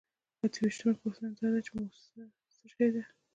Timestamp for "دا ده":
1.39-1.59